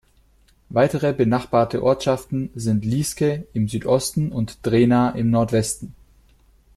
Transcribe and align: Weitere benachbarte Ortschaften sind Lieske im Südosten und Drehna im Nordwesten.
Weitere 0.69 1.13
benachbarte 1.13 1.83
Ortschaften 1.83 2.49
sind 2.55 2.83
Lieske 2.85 3.45
im 3.53 3.67
Südosten 3.67 4.31
und 4.31 4.65
Drehna 4.65 5.11
im 5.11 5.29
Nordwesten. 5.29 5.93